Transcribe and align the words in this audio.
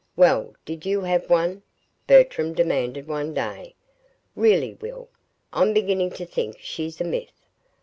"Well, 0.15 0.55
did 0.65 0.83
you 0.83 1.01
have 1.01 1.29
one?" 1.29 1.61
Bertram 2.07 2.53
demanded 2.55 3.07
one 3.07 3.35
day. 3.35 3.75
"Really, 4.35 4.73
Will, 4.81 5.09
I'm 5.53 5.75
beginning 5.75 6.09
to 6.13 6.25
think 6.25 6.57
she's 6.59 6.99
a 7.01 7.03
myth. 7.03 7.45